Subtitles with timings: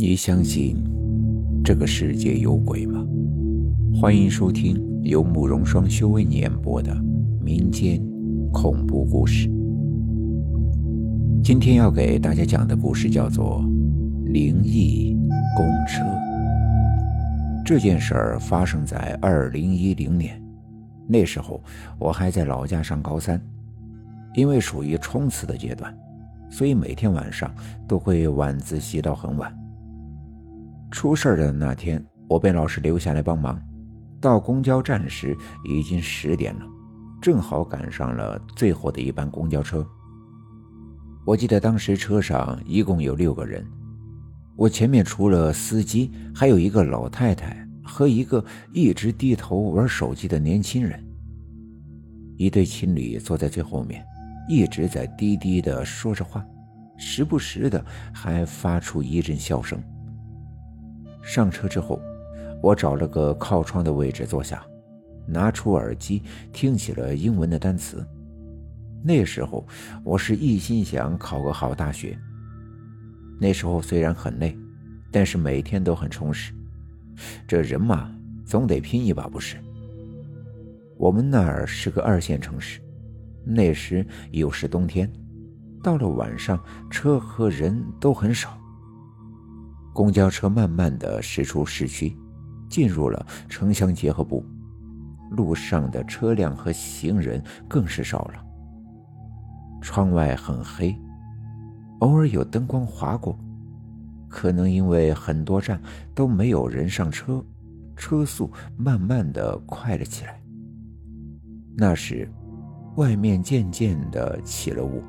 [0.00, 0.76] 你相信
[1.64, 3.04] 这个世界有鬼吗？
[4.00, 6.94] 欢迎收听由慕容双修为你演播的
[7.42, 8.00] 民间
[8.52, 9.50] 恐怖故事。
[11.42, 13.60] 今天要给大家讲的故事叫做
[14.32, 15.16] 《灵异
[15.56, 16.04] 公车》。
[17.66, 20.40] 这件事儿发生在二零一零年，
[21.08, 21.60] 那时候
[21.98, 23.42] 我还在老家上高三，
[24.36, 25.92] 因为属于冲刺的阶段，
[26.48, 27.52] 所以每天晚上
[27.88, 29.52] 都会晚自习到很晚。
[30.90, 33.60] 出事的那天，我被老师留下来帮忙。
[34.20, 36.66] 到公交站时已经十点了，
[37.22, 39.86] 正好赶上了最后的一班公交车。
[41.24, 43.64] 我记得当时车上一共有六个人，
[44.56, 51.04] 我前面除了司机，还有一个老太太和一个一直低头玩手机的年轻人。
[52.36, 54.04] 一对情侣坐在最后面，
[54.48, 56.44] 一直在低低的说着话，
[56.96, 59.80] 时不时的还发出一阵笑声。
[61.22, 62.00] 上车之后，
[62.62, 64.64] 我找了个靠窗的位置坐下，
[65.26, 68.06] 拿出耳机听起了英文的单词。
[69.02, 69.66] 那时候
[70.02, 72.18] 我是一心想考个好大学。
[73.40, 74.58] 那时候虽然很累，
[75.12, 76.52] 但是每天都很充实。
[77.46, 78.12] 这人嘛，
[78.44, 79.56] 总得拼一把，不是？
[80.96, 82.80] 我们那儿是个二线城市，
[83.44, 85.08] 那时又是冬天，
[85.82, 86.60] 到了晚上
[86.90, 88.58] 车和人都很少。
[89.92, 92.16] 公交车慢慢的驶出市区，
[92.68, 94.44] 进入了城乡结合部，
[95.30, 98.44] 路上的车辆和行人更是少了。
[99.80, 100.96] 窗外很黑，
[102.00, 103.38] 偶尔有灯光划过，
[104.28, 105.80] 可能因为很多站
[106.14, 107.44] 都没有人上车，
[107.96, 110.40] 车速慢慢的快了起来。
[111.76, 112.28] 那时，
[112.96, 115.02] 外面渐渐的起了雾，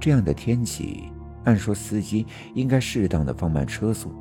[0.00, 1.04] 这样的天气。
[1.44, 4.12] 按说司机应该适当的放慢车速，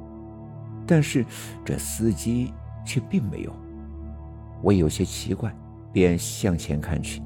[0.88, 1.26] 但是
[1.66, 2.54] 这司机
[2.86, 3.54] 却并没有。
[4.62, 5.54] 我有些奇怪，
[5.92, 7.22] 便向前看去。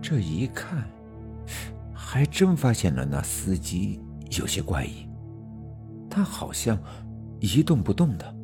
[0.00, 0.84] 这一看，
[1.92, 4.00] 还真发现了那司机
[4.38, 5.08] 有些怪异，
[6.08, 6.78] 他好像
[7.40, 8.34] 一动不动的。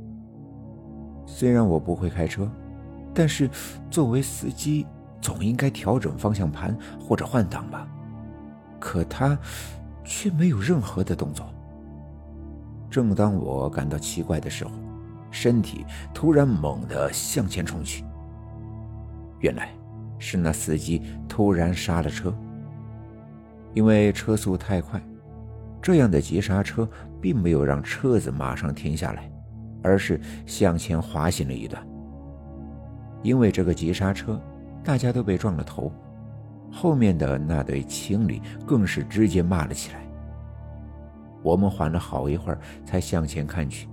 [1.27, 2.51] 虽然我不会开车，
[3.15, 3.49] 但是
[3.91, 4.85] 作为司机，
[5.21, 7.89] 总应该调整方向盘或者换挡吧。
[8.81, 9.39] 可他。
[10.09, 11.47] 却没有任何的动作。
[12.91, 14.71] 正当我感到奇怪的时候，
[15.31, 18.03] 身体突然猛地向前冲去。
[19.41, 19.69] 原来
[20.19, 22.35] 是那司机突然刹了车。
[23.75, 25.01] 因为车速太快，
[25.83, 26.89] 这样的急刹车
[27.21, 29.31] 并没有让车子马上停下来，
[29.83, 31.87] 而是向前滑行了一段。
[33.23, 34.41] 因为这个急刹车，
[34.83, 35.93] 大家都被撞了头。
[36.71, 40.01] 后面的那对情侣更是直接骂了起来。
[41.43, 43.89] 我们缓了好一会儿，才向前看去，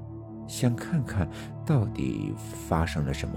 [0.47, 1.27] 想看看
[1.65, 2.33] 到底
[2.67, 3.35] 发生了什么。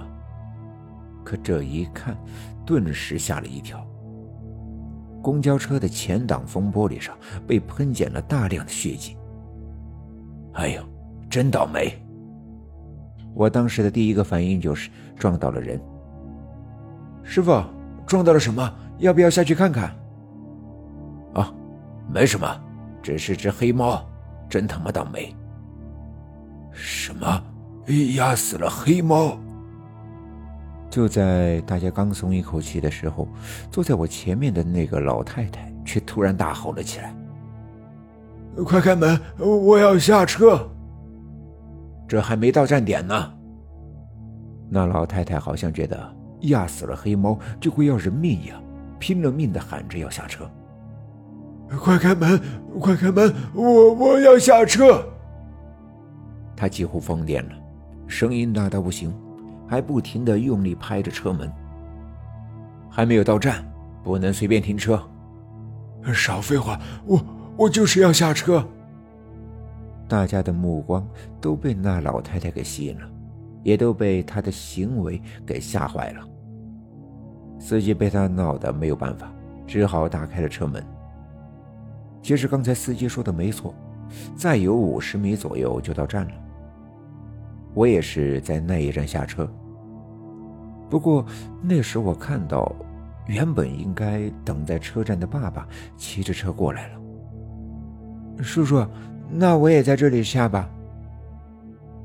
[1.24, 2.16] 可这一看，
[2.64, 3.86] 顿时吓了一跳。
[5.22, 7.16] 公交车的前挡风玻璃上
[7.46, 9.16] 被喷溅了大量的血迹。
[10.54, 10.82] 哎呦，
[11.28, 11.92] 真倒霉！
[13.34, 15.78] 我当时的第一个反应就是撞到了人。
[17.22, 17.62] 师傅，
[18.06, 18.74] 撞到了什么？
[18.98, 19.94] 要不要下去看看？
[21.34, 21.52] 啊，
[22.12, 22.48] 没什么，
[23.02, 24.04] 只是只黑猫，
[24.48, 25.34] 真他妈倒霉！
[26.72, 27.42] 什么？
[28.16, 29.38] 压死了黑猫？
[30.90, 33.28] 就在大家刚松一口气的时候，
[33.70, 37.14] 坐在我前面的那个老太太却突然大吼了起来
[38.64, 40.68] ：“快开门，我要下车！”
[42.08, 43.32] 这还没到站点呢。
[44.68, 48.62] 那老太太好像觉得压死了黑猫就会要人命一样。
[48.98, 50.50] 拼了命的喊着要下车，
[51.80, 52.40] 快开门，
[52.80, 55.04] 快开门，我我要下车。
[56.56, 57.54] 他几乎疯癫了，
[58.06, 59.14] 声音大到不行，
[59.68, 61.50] 还不停的用力拍着车门。
[62.90, 63.64] 还没有到站，
[64.02, 65.00] 不能随便停车。
[66.12, 67.24] 少废话，我
[67.56, 68.66] 我就是要下车。
[70.08, 71.06] 大家的目光
[71.40, 73.06] 都被那老太太给吸引了，
[73.62, 76.26] 也都被她的行为给吓坏了。
[77.58, 79.32] 司机被他闹得没有办法，
[79.66, 80.84] 只好打开了车门。
[82.22, 83.74] 其实刚才司机说的没错，
[84.36, 86.32] 再有五十米左右就到站了。
[87.74, 89.48] 我也是在那一站下车。
[90.90, 91.24] 不过
[91.62, 92.74] 那时我看到，
[93.26, 97.00] 原本应该等在车站的爸爸骑着车过来了。
[98.42, 98.86] 叔叔，
[99.30, 100.68] 那我也在这里下吧。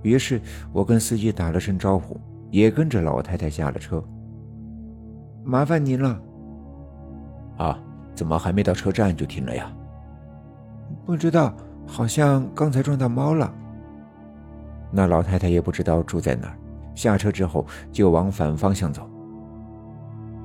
[0.02, 0.42] 于是
[0.74, 2.20] 我跟司机打了声招呼，
[2.52, 4.04] 也跟着老太太下了车。
[5.44, 6.20] 麻烦您了。
[7.58, 7.80] 啊，
[8.16, 9.72] 怎么还没到车站就停了呀？
[11.06, 11.54] 不知道，
[11.88, 13.54] 好像刚才撞到猫了。
[14.92, 16.58] 那老太太也不知道住在哪儿，
[16.96, 19.10] 下车之后就往反方向走。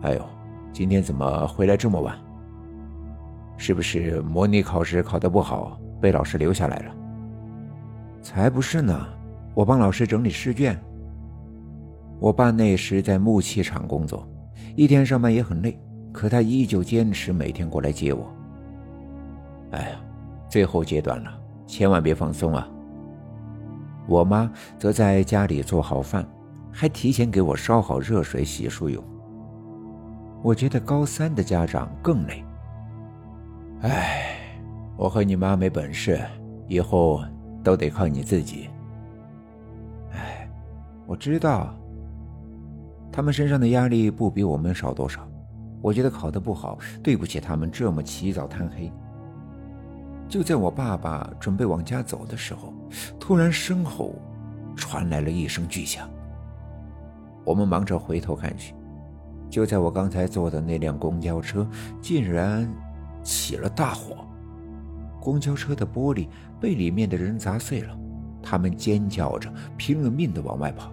[0.02, 0.24] 哎呦，
[0.72, 2.16] 今天怎么回来这么晚？
[3.56, 6.94] 是不是模拟考试考得不好，被老师留下来了？
[8.22, 9.06] 才不是呢，
[9.54, 10.78] 我帮老师整理试卷。
[12.20, 14.26] 我爸那时在木器厂工作，
[14.78, 15.76] 一天上班也很累，
[16.12, 18.32] 可他依旧坚持每天过来接我。
[19.72, 19.96] 哎呀，
[20.48, 21.36] 最后阶段了，
[21.66, 22.68] 千万别放松啊！
[24.06, 24.48] 我妈
[24.78, 26.24] 则在家里做好饭，
[26.70, 29.02] 还提前给我烧好热水洗漱用。
[30.44, 32.44] 我觉得高三的家长更累。
[33.80, 34.38] 哎，
[34.96, 36.20] 我和你妈没本事，
[36.68, 37.20] 以后
[37.64, 38.70] 都得靠你自己。
[40.12, 40.48] 哎，
[41.04, 41.74] 我知道。
[43.18, 45.28] 他们身上的压力不比我们少多少，
[45.82, 48.92] 我觉得考得不好，对不起他们这么起早贪黑。
[50.28, 52.72] 就在我爸爸准备往家走的时候，
[53.18, 54.14] 突然身后
[54.76, 56.08] 传来了一声巨响。
[57.44, 58.72] 我们忙着回头看去，
[59.50, 61.68] 就在我刚才坐的那辆公交车
[62.00, 62.72] 竟然
[63.24, 64.24] 起了大火，
[65.20, 66.28] 公交车的玻璃
[66.60, 67.98] 被里面的人砸碎了，
[68.40, 70.92] 他们尖叫着拼了命的往外跑。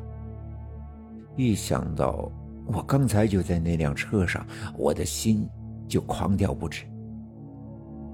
[1.35, 2.31] 一想到
[2.65, 4.45] 我刚才就在那辆车上，
[4.77, 5.47] 我的心
[5.87, 6.85] 就狂跳不止。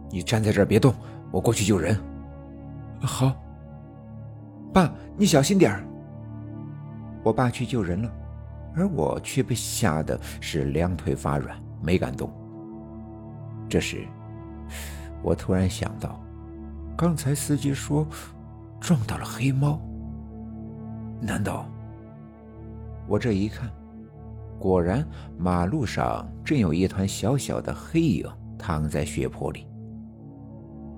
[0.10, 0.94] 你站在这儿别动，
[1.32, 1.98] 我过去救人。
[3.00, 3.34] 好，
[4.74, 5.84] 爸，你小心点儿。
[7.24, 8.12] 我爸去救人了，
[8.76, 12.30] 而我却被吓得是两腿发软，没敢动。
[13.70, 14.06] 这时，
[15.22, 16.20] 我突然想到，
[16.98, 18.06] 刚才司机说
[18.80, 19.80] 撞到了黑猫，
[21.22, 21.70] 难道？
[23.08, 23.70] 我这一看，
[24.60, 25.06] 果然
[25.38, 28.26] 马路上正有一团小小的黑影
[28.58, 29.68] 躺在血泊里。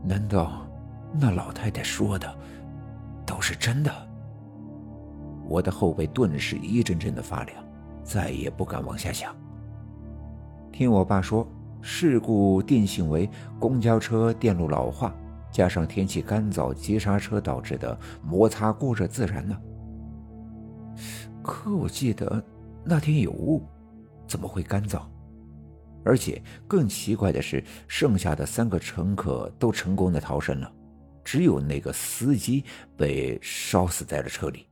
[0.03, 0.67] 难道
[1.13, 2.33] 那老太太说的
[3.25, 3.91] 都是真的？
[5.47, 7.63] 我的后背顿时一阵阵的发凉，
[8.03, 9.35] 再也不敢往下想。
[10.71, 11.47] 听我爸说，
[11.81, 13.29] 事故定性为
[13.59, 15.13] 公交车电路老化，
[15.51, 19.61] 加上天气干燥，急刹车导致的摩擦过热自燃了。
[21.43, 22.43] 可我记得
[22.83, 23.61] 那天有雾，
[24.27, 25.03] 怎么会干燥？
[26.05, 30.73] 而且更奇怪的是，剩下的三个乘客都成功的逃生了，
[31.23, 32.63] 只有那个司机
[32.97, 34.65] 被烧死在了车里。